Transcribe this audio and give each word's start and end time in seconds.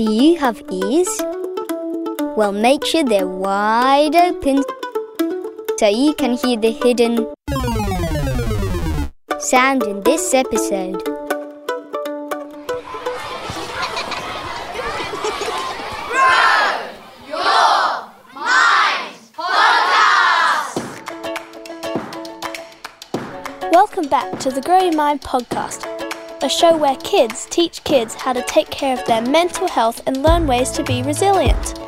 Do 0.00 0.10
you 0.10 0.38
have 0.38 0.62
ears? 0.72 1.10
Well, 2.34 2.52
make 2.52 2.86
sure 2.86 3.04
they're 3.04 3.28
wide 3.28 4.16
open 4.16 4.64
so 5.76 5.88
you 5.88 6.14
can 6.14 6.38
hear 6.38 6.56
the 6.56 6.70
hidden 6.70 7.26
sound 9.40 9.82
in 9.82 10.02
this 10.02 10.32
episode. 10.32 11.06
Welcome 23.70 24.08
back 24.08 24.38
to 24.38 24.50
the 24.50 24.62
Grow 24.64 24.78
Your 24.78 24.96
Mind 24.96 25.20
podcast, 25.20 25.84
a 26.42 26.48
show 26.48 26.76
where 26.76 26.96
kids 26.96 27.46
teach 27.50 27.84
kids 27.84 28.14
how 28.14 28.32
to 28.32 28.42
take 28.42 28.70
care 28.70 28.98
of 28.98 29.06
their 29.06 29.22
mental 29.22 29.68
health 29.68 30.00
and 30.06 30.22
learn 30.22 30.46
ways 30.46 30.70
to 30.72 30.82
be 30.84 31.02
resilient. 31.02 31.78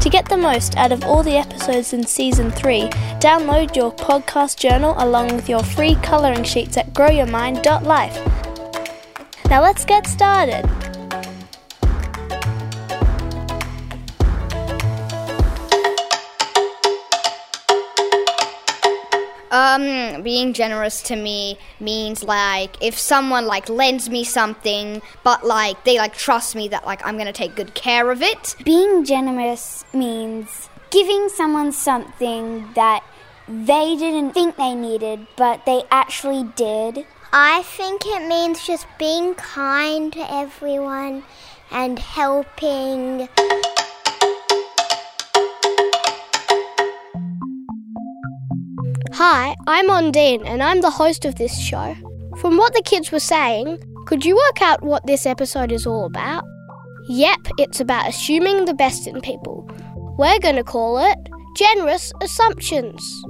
To 0.00 0.08
get 0.08 0.28
the 0.28 0.36
most 0.36 0.76
out 0.76 0.92
of 0.92 1.04
all 1.04 1.22
the 1.22 1.36
episodes 1.36 1.92
in 1.92 2.06
season 2.06 2.50
3, 2.50 2.88
download 3.20 3.76
your 3.76 3.92
podcast 3.92 4.58
journal 4.58 4.94
along 4.98 5.34
with 5.36 5.48
your 5.48 5.62
free 5.62 5.94
colouring 5.96 6.44
sheets 6.44 6.76
at 6.76 6.92
growyourmind.life. 6.94 8.14
Now 9.50 9.62
let's 9.62 9.84
get 9.84 10.06
started. 10.06 10.79
Um, 19.70 20.22
being 20.22 20.52
generous 20.52 21.00
to 21.02 21.16
me 21.16 21.58
means 21.78 22.24
like 22.24 22.82
if 22.82 22.98
someone 22.98 23.46
like 23.46 23.68
lends 23.68 24.10
me 24.10 24.24
something, 24.24 25.00
but 25.22 25.46
like 25.46 25.84
they 25.84 25.98
like 25.98 26.16
trust 26.16 26.56
me 26.56 26.68
that 26.68 26.86
like 26.86 27.04
I'm 27.06 27.16
gonna 27.16 27.32
take 27.32 27.54
good 27.54 27.74
care 27.74 28.10
of 28.10 28.22
it. 28.22 28.56
Being 28.64 29.04
generous 29.04 29.84
means 29.92 30.68
giving 30.90 31.28
someone 31.28 31.70
something 31.72 32.72
that 32.74 33.04
they 33.48 33.96
didn't 33.96 34.32
think 34.32 34.56
they 34.56 34.74
needed, 34.74 35.26
but 35.36 35.64
they 35.66 35.82
actually 35.90 36.44
did. 36.56 37.06
I 37.32 37.62
think 37.62 38.02
it 38.06 38.26
means 38.26 38.66
just 38.66 38.86
being 38.98 39.34
kind 39.34 40.12
to 40.12 40.32
everyone 40.32 41.22
and 41.70 41.98
helping. 41.98 43.28
Hi, 49.22 49.54
I'm 49.66 49.90
Ondine 49.90 50.46
and 50.46 50.62
I'm 50.62 50.80
the 50.80 50.90
host 50.90 51.26
of 51.26 51.34
this 51.34 51.60
show. 51.60 51.94
From 52.38 52.56
what 52.56 52.72
the 52.72 52.80
kids 52.80 53.12
were 53.12 53.20
saying, 53.20 53.78
could 54.06 54.24
you 54.24 54.34
work 54.34 54.62
out 54.62 54.82
what 54.82 55.06
this 55.06 55.26
episode 55.26 55.72
is 55.72 55.86
all 55.86 56.06
about? 56.06 56.42
Yep, 57.06 57.40
it's 57.58 57.80
about 57.80 58.08
assuming 58.08 58.64
the 58.64 58.72
best 58.72 59.06
in 59.06 59.20
people. 59.20 59.70
We're 60.16 60.38
going 60.38 60.56
to 60.56 60.64
call 60.64 60.96
it 60.96 61.18
Generous 61.54 62.14
Assumptions. 62.22 63.22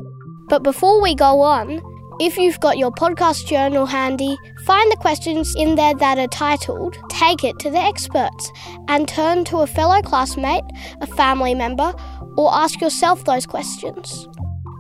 But 0.49 0.63
before 0.63 1.03
we 1.03 1.17
go 1.17 1.41
on, 1.41 1.81
if 2.21 2.37
you've 2.37 2.61
got 2.61 2.79
your 2.79 2.93
podcast 2.93 3.49
journal 3.49 3.87
handy, 3.87 4.37
find 4.65 4.93
the 4.93 4.97
questions 4.97 5.53
in 5.57 5.75
there 5.75 5.97
that 5.97 6.19
are 6.21 6.29
titled 6.29 6.97
Take 7.09 7.43
It 7.43 7.59
to 7.59 7.69
the 7.69 7.81
Experts 7.81 8.53
and 8.87 9.09
turn 9.09 9.45
to 9.47 9.57
a 9.59 9.67
fellow 9.67 10.01
classmate, 10.03 10.63
a 11.01 11.09
family 11.09 11.57
member, 11.57 11.93
or 12.37 12.55
ask 12.55 12.81
yourself 12.81 13.25
those 13.25 13.45
questions. 13.45 14.29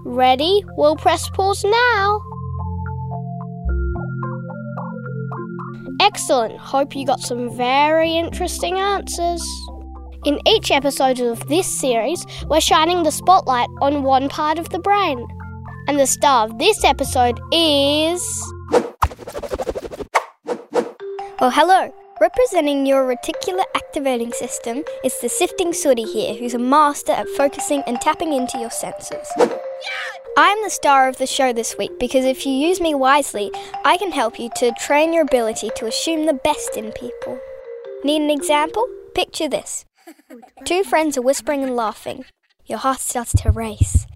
Ready? 0.04 0.64
We'll 0.76 0.96
press 0.96 1.28
pause 1.30 1.64
now. 1.64 2.20
Excellent. 6.00 6.58
Hope 6.58 6.96
you 6.96 7.06
got 7.06 7.20
some 7.20 7.54
very 7.54 8.16
interesting 8.16 8.78
answers. 8.78 9.42
In 10.24 10.38
each 10.46 10.70
episode 10.70 11.20
of 11.20 11.46
this 11.48 11.66
series, 11.66 12.24
we're 12.48 12.60
shining 12.60 13.02
the 13.02 13.10
spotlight 13.10 13.68
on 13.82 14.02
one 14.02 14.28
part 14.28 14.58
of 14.58 14.70
the 14.70 14.78
brain. 14.78 15.26
And 15.88 15.98
the 15.98 16.06
star 16.06 16.46
of 16.46 16.58
this 16.58 16.82
episode 16.84 17.38
is. 17.52 18.22
Well, 21.40 21.50
hello. 21.50 21.92
Representing 22.20 22.84
your 22.84 23.06
reticular 23.06 23.64
activating 23.74 24.32
system 24.32 24.82
is 25.04 25.18
the 25.20 25.28
sifting 25.28 25.72
sooty 25.72 26.04
here, 26.04 26.34
who's 26.34 26.54
a 26.54 26.58
master 26.58 27.12
at 27.12 27.28
focusing 27.30 27.82
and 27.86 28.00
tapping 28.00 28.32
into 28.32 28.58
your 28.58 28.70
senses. 28.70 29.26
I'm 30.36 30.62
the 30.62 30.70
star 30.70 31.08
of 31.08 31.18
the 31.18 31.26
show 31.26 31.52
this 31.52 31.76
week 31.76 31.98
because 31.98 32.24
if 32.24 32.46
you 32.46 32.52
use 32.52 32.80
me 32.80 32.94
wisely, 32.94 33.50
I 33.84 33.96
can 33.96 34.12
help 34.12 34.38
you 34.38 34.50
to 34.56 34.72
train 34.78 35.12
your 35.12 35.22
ability 35.22 35.70
to 35.76 35.86
assume 35.86 36.26
the 36.26 36.32
best 36.32 36.76
in 36.76 36.92
people. 36.92 37.38
Need 38.04 38.22
an 38.22 38.30
example? 38.30 38.86
Picture 39.14 39.48
this. 39.48 39.84
Two 40.64 40.84
friends 40.84 41.18
are 41.18 41.22
whispering 41.22 41.62
and 41.62 41.76
laughing. 41.76 42.24
Your 42.66 42.78
heart 42.78 43.00
starts 43.00 43.32
to 43.42 43.50
race. 43.50 44.06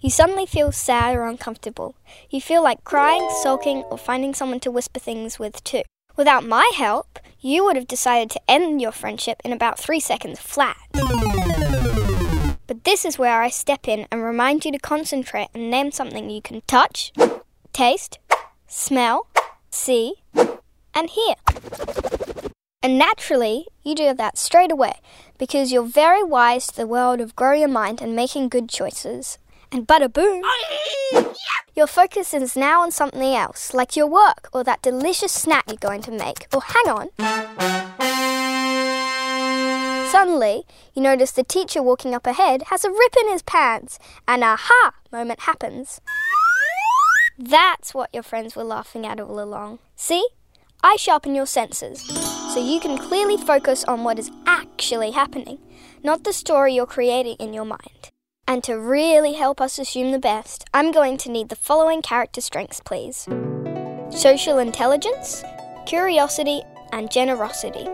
You 0.00 0.10
suddenly 0.10 0.46
feel 0.46 0.72
sad 0.72 1.16
or 1.16 1.26
uncomfortable. 1.26 1.96
You 2.30 2.40
feel 2.40 2.62
like 2.62 2.84
crying, 2.84 3.28
sulking, 3.42 3.82
or 3.90 3.98
finding 3.98 4.34
someone 4.34 4.60
to 4.60 4.70
whisper 4.70 5.00
things 5.00 5.38
with 5.38 5.62
too. 5.64 5.82
Without 6.16 6.44
my 6.44 6.70
help, 6.74 7.18
you 7.40 7.64
would 7.64 7.76
have 7.76 7.86
decided 7.86 8.30
to 8.30 8.40
end 8.48 8.80
your 8.80 8.92
friendship 8.92 9.40
in 9.44 9.52
about 9.52 9.78
three 9.78 10.00
seconds 10.00 10.40
flat. 10.40 10.76
But 12.68 12.84
this 12.84 13.06
is 13.06 13.18
where 13.18 13.40
I 13.40 13.48
step 13.48 13.88
in 13.88 14.06
and 14.12 14.22
remind 14.22 14.64
you 14.64 14.70
to 14.72 14.78
concentrate 14.78 15.48
and 15.54 15.70
name 15.70 15.90
something 15.90 16.28
you 16.28 16.42
can 16.42 16.60
touch, 16.66 17.12
taste, 17.72 18.18
smell, 18.66 19.26
see, 19.70 20.16
and 20.94 21.08
hear. 21.08 21.34
And 22.82 22.98
naturally, 22.98 23.66
you 23.82 23.94
do 23.94 24.12
that 24.12 24.36
straight 24.36 24.70
away 24.70 25.00
because 25.38 25.72
you're 25.72 25.82
very 25.82 26.22
wise 26.22 26.66
to 26.66 26.76
the 26.76 26.86
world 26.86 27.20
of 27.20 27.34
grow 27.34 27.54
your 27.54 27.68
mind 27.68 28.02
and 28.02 28.14
making 28.14 28.50
good 28.50 28.68
choices. 28.68 29.38
And 29.72 29.86
bada 29.86 30.12
boom! 30.12 30.42
Your 31.74 31.86
focus 31.86 32.34
is 32.34 32.54
now 32.54 32.82
on 32.82 32.90
something 32.90 33.34
else, 33.34 33.72
like 33.72 33.96
your 33.96 34.06
work 34.06 34.50
or 34.52 34.62
that 34.64 34.82
delicious 34.82 35.32
snack 35.32 35.64
you're 35.68 35.76
going 35.76 36.02
to 36.02 36.10
make. 36.10 36.46
Or 36.54 36.60
hang 36.60 36.88
on. 36.88 37.87
Suddenly, 40.10 40.64
you 40.94 41.02
notice 41.02 41.32
the 41.32 41.44
teacher 41.44 41.82
walking 41.82 42.14
up 42.14 42.26
ahead 42.26 42.62
has 42.68 42.84
a 42.84 42.90
rip 42.90 43.14
in 43.20 43.30
his 43.30 43.42
pants. 43.42 43.98
An 44.26 44.42
aha 44.42 44.92
moment 45.12 45.40
happens. 45.40 46.00
That's 47.38 47.94
what 47.94 48.10
your 48.12 48.22
friends 48.22 48.56
were 48.56 48.64
laughing 48.64 49.06
at 49.06 49.20
all 49.20 49.40
along. 49.40 49.78
See? 49.96 50.26
I 50.82 50.96
sharpen 50.96 51.34
your 51.34 51.46
senses 51.46 52.02
so 52.54 52.64
you 52.64 52.80
can 52.80 52.96
clearly 52.98 53.36
focus 53.36 53.84
on 53.84 54.04
what 54.04 54.18
is 54.18 54.30
actually 54.46 55.10
happening, 55.10 55.58
not 56.04 56.24
the 56.24 56.32
story 56.32 56.74
you're 56.74 56.86
creating 56.86 57.36
in 57.40 57.52
your 57.52 57.64
mind. 57.64 58.10
And 58.46 58.64
to 58.64 58.78
really 58.78 59.34
help 59.34 59.60
us 59.60 59.78
assume 59.78 60.12
the 60.12 60.18
best, 60.18 60.64
I'm 60.72 60.92
going 60.92 61.18
to 61.18 61.30
need 61.30 61.48
the 61.48 61.56
following 61.56 62.00
character 62.00 62.40
strengths, 62.40 62.80
please 62.80 63.28
social 64.10 64.58
intelligence, 64.58 65.44
curiosity, 65.86 66.62
and 66.92 67.10
generosity. 67.10 67.86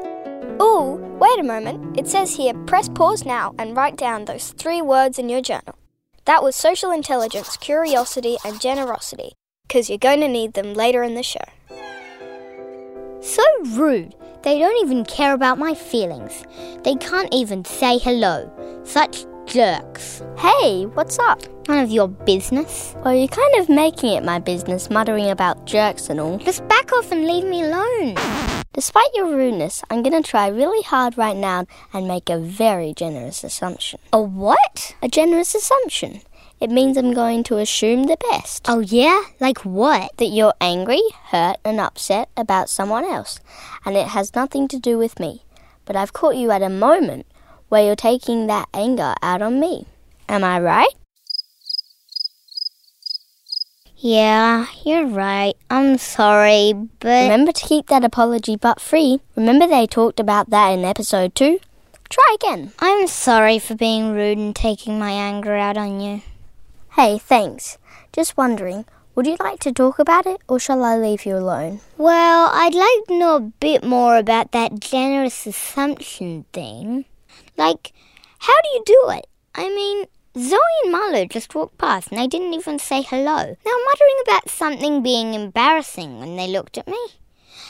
Ooh, 0.63 1.04
wait 1.19 1.39
a 1.39 1.43
moment. 1.43 1.99
It 1.99 2.09
says 2.09 2.37
here 2.37 2.55
press 2.67 2.89
pause 2.89 3.25
now 3.25 3.55
and 3.59 3.77
write 3.77 3.97
down 3.97 4.25
those 4.25 4.53
three 4.53 4.83
words 4.83 5.19
in 5.19 5.29
your 5.29 5.41
journal. 5.41 5.77
That 6.25 6.43
was 6.43 6.57
social 6.57 6.91
intelligence, 6.91 7.57
curiosity, 7.59 8.37
and 8.45 8.61
generosity, 8.61 9.33
because 9.67 9.89
you're 9.89 9.99
going 9.99 10.21
to 10.21 10.29
need 10.29 10.55
them 10.55 10.75
later 10.75 11.03
in 11.03 11.15
the 11.15 11.23
show. 11.23 11.45
So 13.21 13.43
rude. 13.77 14.15
They 14.43 14.59
don't 14.59 14.85
even 14.85 15.05
care 15.05 15.33
about 15.33 15.59
my 15.59 15.75
feelings. 15.75 16.45
They 16.83 16.97
can't 16.97 17.33
even 17.33 17.65
say 17.65 17.99
hello. 17.99 18.51
Such 18.85 19.25
jerks. 19.47 20.23
Hey, 20.37 20.85
what's 20.85 21.19
up? 21.19 21.41
None 21.67 21.83
of 21.83 21.91
your 21.91 22.09
business. 22.09 22.95
Well, 23.03 23.15
you're 23.15 23.29
kind 23.29 23.55
of 23.57 23.71
making 23.71 24.13
it 24.13 24.23
my 24.23 24.39
business, 24.39 24.91
muttering 24.91 25.31
about 25.31 25.65
jerks 25.65 26.11
and 26.11 26.21
all. 26.21 26.37
Just 26.39 26.67
back 26.69 26.93
off 26.93 27.11
and 27.11 27.27
leave 27.27 27.45
me 27.45 27.63
alone. 27.63 28.17
Despite 28.75 29.15
your 29.15 29.27
rudeness, 29.27 29.85
I'm 29.89 30.03
going 30.03 30.21
to 30.21 30.29
try 30.29 30.49
really 30.49 30.83
hard 30.83 31.17
right 31.17 31.37
now 31.37 31.67
and 31.93 32.09
make 32.09 32.29
a 32.29 32.41
very 32.41 32.93
generous 32.93 33.45
assumption. 33.45 34.01
A 34.13 34.21
what? 34.21 34.97
A 35.01 35.07
generous 35.07 35.55
assumption. 35.55 36.23
It 36.61 36.71
means 36.71 36.97
I'm 36.97 37.15
going 37.15 37.45
to 37.45 37.59
assume 37.59 38.05
the 38.05 38.19
best. 38.33 38.67
Oh, 38.69 38.81
yeah? 38.81 39.23
Like 39.39 39.59
what? 39.59 40.17
That 40.17 40.27
you're 40.27 40.55
angry, 40.61 41.03
hurt, 41.27 41.59
and 41.65 41.79
upset 41.79 42.31
about 42.37 42.69
someone 42.69 43.05
else, 43.05 43.39
and 43.85 43.97
it 43.97 44.09
has 44.09 44.35
nothing 44.35 44.67
to 44.69 44.79
do 44.81 44.99
with 44.99 45.21
me. 45.21 45.45
But 45.85 45.95
I've 45.95 46.13
caught 46.13 46.35
you 46.35 46.51
at 46.51 46.63
a 46.63 46.69
moment 46.69 47.27
where 47.69 47.87
you're 47.87 47.95
taking 47.95 48.49
that 48.49 48.69
anger 48.75 49.15
out 49.23 49.41
on 49.41 49.61
me. 49.61 49.87
Am 50.29 50.43
I 50.43 50.59
right? 50.59 50.95
Yeah, 54.07 54.67
you're 54.85 55.07
right. 55.07 55.55
I'm 55.71 55.97
sorry, 55.97 56.75
but. 57.01 57.23
Remember 57.23 57.53
to 57.53 57.67
keep 57.67 57.87
that 57.87 58.05
apology 58.05 58.55
butt 58.55 58.79
free. 58.79 59.21
Remember 59.35 59.67
they 59.67 59.87
talked 59.87 60.21
about 60.21 60.51
that 60.51 60.73
in 60.73 60.85
episode 60.85 61.35
2? 61.35 61.59
Try 62.11 62.37
again. 62.39 62.73
I'm 62.81 63.07
sorry 63.07 63.59
for 63.59 63.75
being 63.75 64.13
rude 64.13 64.37
and 64.37 64.55
taking 64.55 64.99
my 64.99 65.11
anger 65.13 65.57
out 65.57 65.79
on 65.79 66.01
you. 66.01 66.21
Hey, 66.93 67.17
thanks. 67.17 67.79
Just 68.13 68.37
wondering, 68.37 68.85
Would 69.15 69.27
you 69.27 69.39
like 69.41 69.61
to 69.61 69.73
talk 69.73 69.99
about 69.99 70.27
it, 70.27 70.43
or 70.49 70.61
shall 70.61 70.85
I 70.85 70.99
leave 70.99 71.25
you 71.25 71.39
alone? 71.39 71.81
Well, 71.97 72.51
I'd 72.53 72.75
like 72.75 73.07
to 73.09 73.19
know 73.19 73.37
a 73.37 73.41
bit 73.41 73.85
more 73.85 74.19
about 74.19 74.53
that 74.53 74.81
generous 74.81 75.47
assumption 75.47 76.45
thing. 76.53 77.07
Like, 77.57 77.95
how 78.41 78.61
do 78.61 78.69
you 78.69 78.83
do 78.85 79.05
it? 79.17 79.27
I 79.55 79.69
mean, 79.71 80.05
Zoe 80.37 80.59
and 80.85 80.93
Marlo 80.93 81.31
just 81.31 81.55
walked 81.55 81.79
past 81.79 82.11
and 82.11 82.19
they 82.19 82.27
didn't 82.27 82.55
even 82.55 82.79
say 82.79 83.03
hello. 83.03 83.57
Now 83.65 83.73
I'm 83.73 83.85
about 84.27 84.49
something 84.49 85.03
being 85.03 85.35
embarrassing 85.35 86.19
when 86.19 86.37
they 86.37 86.49
looked 86.49 86.79
at 86.79 86.89
me. 86.89 86.99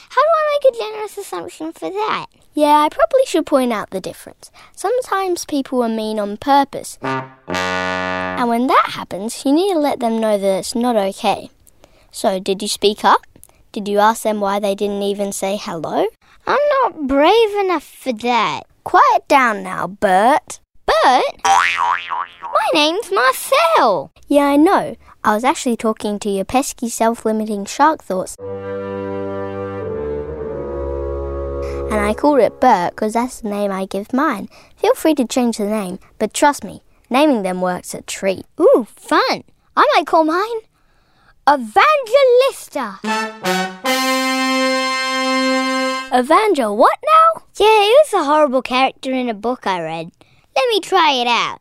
How 0.09 0.21
do 0.21 0.27
I 0.27 0.59
make 0.63 0.73
a 0.73 0.77
generous 0.77 1.17
assumption 1.17 1.73
for 1.73 1.89
that? 1.89 2.27
Yeah, 2.53 2.79
I 2.79 2.89
probably 2.89 3.25
should 3.25 3.45
point 3.45 3.73
out 3.73 3.89
the 3.89 3.99
difference. 3.99 4.51
Sometimes 4.73 5.45
people 5.45 5.83
are 5.83 5.89
mean 5.89 6.19
on 6.19 6.37
purpose. 6.37 6.97
And 7.01 8.49
when 8.49 8.67
that 8.67 8.91
happens, 8.91 9.45
you 9.45 9.51
need 9.53 9.73
to 9.73 9.79
let 9.79 9.99
them 9.99 10.19
know 10.19 10.37
that 10.37 10.59
it's 10.59 10.75
not 10.75 10.95
okay. 10.95 11.49
So, 12.11 12.39
did 12.39 12.61
you 12.61 12.67
speak 12.67 13.03
up? 13.03 13.25
Did 13.71 13.87
you 13.87 13.99
ask 13.99 14.23
them 14.23 14.39
why 14.39 14.59
they 14.59 14.75
didn't 14.75 15.03
even 15.03 15.33
say 15.33 15.57
hello? 15.61 16.07
I'm 16.47 16.69
not 16.81 17.07
brave 17.07 17.55
enough 17.59 17.83
for 17.83 18.13
that. 18.13 18.61
Quiet 18.83 19.27
down 19.27 19.63
now, 19.63 19.87
Bert. 19.87 20.59
Bert? 20.85 21.23
My 21.43 22.69
name's 22.73 23.11
Marcel. 23.11 24.11
Yeah, 24.27 24.45
I 24.45 24.55
know. 24.55 24.95
I 25.23 25.33
was 25.33 25.43
actually 25.43 25.77
talking 25.77 26.19
to 26.19 26.29
your 26.29 26.45
pesky 26.45 26.89
self 26.89 27.25
limiting 27.25 27.65
shark 27.65 28.03
thoughts. 28.03 28.35
And 31.91 32.01
I 32.03 32.13
called 32.13 32.39
it 32.39 32.59
Bert 32.59 32.91
because 32.91 33.13
that's 33.13 33.41
the 33.41 33.49
name 33.49 33.71
I 33.71 33.85
give 33.85 34.13
mine. 34.13 34.49
Feel 34.77 34.93
free 34.95 35.15
to 35.15 35.25
change 35.25 35.57
the 35.57 35.65
name, 35.65 35.99
but 36.19 36.33
trust 36.33 36.63
me, 36.63 36.81
naming 37.09 37.43
them 37.43 37.61
works 37.61 37.93
a 37.93 38.01
treat. 38.01 38.45
Ooh, 38.59 38.87
fun. 38.95 39.43
I 39.75 39.87
might 39.95 40.07
call 40.07 40.23
mine 40.23 40.61
Evangelista. 41.49 42.99
Evangel, 46.13 46.77
what 46.77 46.97
now? 47.03 47.41
Yeah, 47.59 47.83
he 47.83 47.89
was 47.89 48.13
a 48.13 48.23
horrible 48.23 48.61
character 48.61 49.11
in 49.11 49.29
a 49.29 49.33
book 49.33 49.67
I 49.67 49.81
read. 49.81 50.11
Let 50.55 50.69
me 50.69 50.79
try 50.79 51.11
it 51.11 51.27
out. 51.27 51.59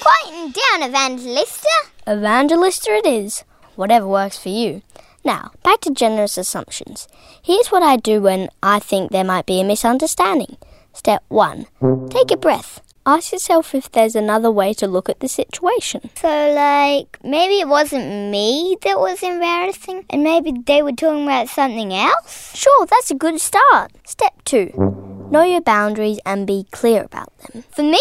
Quieten 0.00 0.52
down, 0.52 0.88
Evangelista. 0.88 1.68
Evangelista 2.08 2.92
it 2.92 3.06
is. 3.06 3.42
Whatever 3.74 4.06
works 4.06 4.38
for 4.38 4.48
you. 4.48 4.82
Now, 5.24 5.50
back 5.64 5.80
to 5.80 5.90
generous 5.90 6.38
assumptions. 6.38 7.08
Here's 7.42 7.68
what 7.68 7.82
I 7.82 7.96
do 7.96 8.22
when 8.22 8.48
I 8.62 8.78
think 8.78 9.10
there 9.10 9.24
might 9.24 9.46
be 9.46 9.60
a 9.60 9.64
misunderstanding. 9.64 10.56
Step 10.92 11.24
1. 11.28 11.66
Take 12.10 12.30
a 12.30 12.36
breath. 12.36 12.80
Ask 13.04 13.32
yourself 13.32 13.74
if 13.74 13.90
there's 13.90 14.14
another 14.14 14.50
way 14.50 14.72
to 14.74 14.86
look 14.86 15.08
at 15.08 15.18
the 15.18 15.26
situation. 15.26 16.10
So, 16.14 16.52
like, 16.54 17.18
maybe 17.24 17.58
it 17.58 17.66
wasn't 17.66 18.30
me 18.30 18.76
that 18.82 19.00
was 19.00 19.20
embarrassing, 19.24 20.04
and 20.10 20.22
maybe 20.22 20.52
they 20.64 20.82
were 20.82 20.92
talking 20.92 21.24
about 21.24 21.48
something 21.48 21.92
else? 21.92 22.56
Sure, 22.56 22.86
that's 22.86 23.10
a 23.10 23.16
good 23.16 23.40
start. 23.40 23.90
Step 24.04 24.34
2. 24.44 25.11
Know 25.32 25.44
your 25.44 25.62
boundaries 25.62 26.20
and 26.26 26.46
be 26.46 26.66
clear 26.72 27.04
about 27.04 27.34
them. 27.38 27.64
For 27.70 27.82
me, 27.82 27.98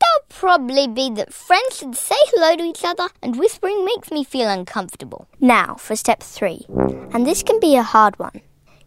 that'll 0.00 0.26
probably 0.28 0.88
be 0.88 1.08
that 1.10 1.32
friends 1.32 1.78
should 1.78 1.94
say 1.94 2.16
hello 2.32 2.56
to 2.56 2.64
each 2.64 2.84
other, 2.84 3.10
and 3.22 3.38
whispering 3.38 3.84
makes 3.84 4.10
me 4.10 4.24
feel 4.24 4.48
uncomfortable. 4.48 5.28
Now, 5.38 5.76
for 5.76 5.94
step 5.94 6.20
3. 6.20 6.66
And 7.12 7.24
this 7.24 7.44
can 7.44 7.60
be 7.60 7.76
a 7.76 7.84
hard 7.84 8.18
one. 8.18 8.40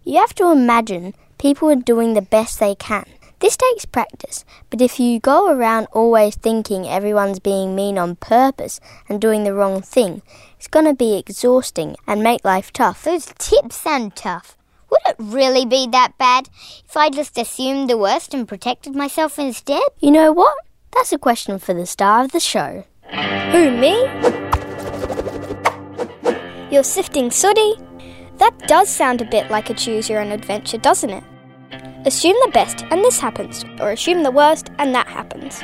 You 0.04 0.18
have 0.18 0.36
to 0.36 0.52
imagine 0.52 1.14
people 1.38 1.70
are 1.70 1.78
doing 1.78 2.14
the 2.14 2.22
best 2.22 2.60
they 2.60 2.76
can. 2.76 3.06
This 3.40 3.56
takes 3.56 3.86
practice, 3.86 4.44
but 4.70 4.82
if 4.82 5.00
you 5.00 5.22
go 5.22 5.50
around 5.50 5.88
always 5.94 6.36
thinking 6.36 6.86
everyone's 6.86 7.40
being 7.40 7.74
mean 7.74 7.98
on 7.98 8.18
purpose 8.18 8.82
and 9.08 9.22
doing 9.22 9.46
the 9.46 9.54
wrong 9.54 9.82
thing, 9.82 10.24
it's 10.58 10.68
going 10.68 10.84
to 10.86 10.94
be 10.94 11.18
exhausting 11.18 11.96
and 12.06 12.22
make 12.22 12.44
life 12.44 12.74
tough. 12.74 13.06
Those 13.06 13.28
tips 13.38 13.78
sound 13.78 14.18
tough. 14.18 14.57
It 15.08 15.16
really 15.20 15.66
be 15.66 15.88
that 15.92 16.18
bad 16.18 16.50
if 16.84 16.98
I 16.98 17.10
just 17.10 17.38
assumed 17.38 17.90
the 17.90 17.98
worst 17.98 18.34
and 18.34 18.46
protected 18.46 18.94
myself 18.94 19.40
instead? 19.40 19.82
You 20.00 20.12
know 20.12 20.34
what? 20.34 20.54
That's 20.94 21.14
a 21.14 21.18
question 21.18 21.60
for 21.60 21.74
the 21.74 21.86
star 21.86 22.26
of 22.26 22.34
the 22.34 22.42
show. 22.42 22.84
Who, 23.52 23.72
me? 23.72 24.04
You're 26.70 26.84
sifting 26.84 27.32
sooty? 27.32 27.76
That 28.36 28.68
does 28.68 28.90
sound 28.90 29.22
a 29.22 29.26
bit 29.26 29.50
like 29.50 29.70
a 29.70 29.74
choose 29.74 30.10
your 30.10 30.20
own 30.20 30.34
adventure, 30.34 30.78
doesn't 30.78 31.10
it? 31.10 31.24
Assume 32.06 32.36
the 32.44 32.52
best 32.52 32.84
and 32.92 33.02
this 33.02 33.20
happens, 33.20 33.64
or 33.80 33.92
assume 33.92 34.24
the 34.24 34.32
worst 34.32 34.72
and 34.78 34.94
that 34.94 35.08
happens. 35.08 35.60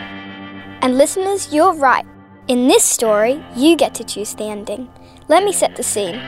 And 0.81 0.97
listeners, 0.97 1.53
you're 1.53 1.73
right. 1.73 2.05
In 2.47 2.69
this 2.69 2.85
story, 2.85 3.43
you 3.57 3.75
get 3.75 3.93
to 3.95 4.05
choose 4.05 4.35
the 4.35 4.45
ending. 4.45 4.89
Let 5.27 5.43
me 5.43 5.51
set 5.51 5.75
the 5.75 5.83
scene. 5.83 6.21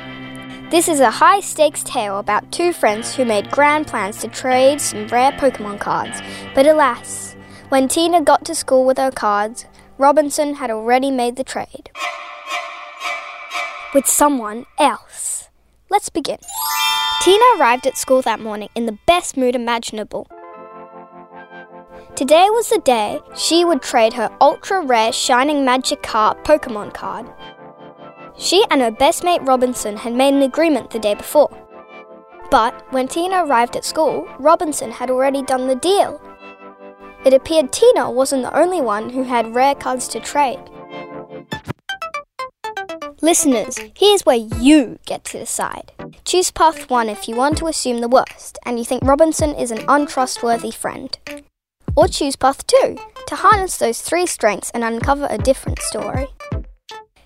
This 0.71 0.89
is 0.89 0.99
a 0.99 1.11
high 1.11 1.41
stakes 1.41 1.83
tale 1.83 2.17
about 2.17 2.51
two 2.51 2.73
friends 2.73 3.15
who 3.15 3.23
made 3.23 3.51
grand 3.51 3.85
plans 3.85 4.17
to 4.21 4.27
trade 4.27 4.81
some 4.81 5.07
rare 5.07 5.31
Pokemon 5.31 5.79
cards. 5.79 6.19
But 6.55 6.65
alas, 6.65 7.35
when 7.69 7.87
Tina 7.87 8.21
got 8.21 8.43
to 8.45 8.55
school 8.55 8.83
with 8.83 8.97
her 8.97 9.11
cards, 9.11 9.65
Robinson 9.99 10.55
had 10.55 10.71
already 10.71 11.11
made 11.11 11.35
the 11.35 11.43
trade. 11.43 11.91
With 13.93 14.07
someone 14.07 14.65
else. 14.79 15.49
Let's 15.91 16.09
begin. 16.09 16.39
Tina 17.21 17.45
arrived 17.57 17.85
at 17.85 17.95
school 17.95 18.23
that 18.23 18.39
morning 18.39 18.69
in 18.73 18.87
the 18.87 18.97
best 19.05 19.37
mood 19.37 19.55
imaginable. 19.55 20.27
Today 22.15 22.47
was 22.49 22.69
the 22.69 22.79
day 22.79 23.19
she 23.35 23.63
would 23.63 23.83
trade 23.83 24.13
her 24.13 24.35
ultra 24.41 24.81
rare 24.81 25.11
Shining 25.13 25.63
Magic 25.63 26.01
Magikarp 26.01 26.43
Pokemon 26.43 26.93
card. 26.93 27.27
She 28.37 28.65
and 28.69 28.81
her 28.81 28.91
best 28.91 29.23
mate 29.23 29.41
Robinson 29.43 29.97
had 29.97 30.13
made 30.13 30.33
an 30.33 30.41
agreement 30.41 30.89
the 30.89 30.99
day 30.99 31.15
before. 31.15 31.49
But 32.51 32.85
when 32.91 33.07
Tina 33.07 33.45
arrived 33.45 33.75
at 33.75 33.85
school, 33.85 34.27
Robinson 34.39 34.91
had 34.91 35.09
already 35.09 35.41
done 35.41 35.67
the 35.67 35.75
deal. 35.75 36.21
It 37.25 37.33
appeared 37.33 37.71
Tina 37.71 38.11
wasn't 38.11 38.43
the 38.43 38.57
only 38.57 38.81
one 38.81 39.09
who 39.09 39.23
had 39.23 39.55
rare 39.55 39.73
cards 39.73 40.07
to 40.09 40.19
trade. 40.19 40.59
Listeners, 43.21 43.79
here's 43.95 44.25
where 44.25 44.35
you 44.35 44.99
get 45.07 45.23
to 45.25 45.39
decide. 45.39 45.91
Choose 46.25 46.51
path 46.51 46.89
1 46.89 47.09
if 47.09 47.27
you 47.27 47.35
want 47.35 47.57
to 47.57 47.65
assume 47.65 48.01
the 48.01 48.07
worst 48.07 48.59
and 48.65 48.77
you 48.77 48.85
think 48.85 49.03
Robinson 49.03 49.55
is 49.55 49.71
an 49.71 49.83
untrustworthy 49.87 50.69
friend. 50.69 51.17
Or 51.95 52.07
choose 52.07 52.35
path 52.35 52.67
2 52.67 52.97
to 53.25 53.35
harness 53.35 53.77
those 53.77 54.01
three 54.01 54.27
strengths 54.27 54.69
and 54.71 54.83
uncover 54.83 55.27
a 55.29 55.39
different 55.39 55.79
story. 55.79 56.27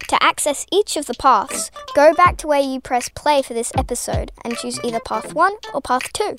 To 0.08 0.24
access 0.24 0.66
each 0.72 0.98
of 0.98 1.06
the 1.06 1.14
paths, 1.14 1.70
go 1.94 2.14
back 2.14 2.38
to 2.38 2.48
where 2.48 2.60
you 2.60 2.80
press 2.82 3.10
play 3.10 3.42
for 3.42 3.54
this 3.54 3.72
episode 3.78 4.32
and 4.44 4.56
choose 4.56 4.80
either 4.84 5.00
path 5.00 5.34
1 5.34 5.54
or 5.74 5.82
path 5.82 6.12
2. 6.14 6.36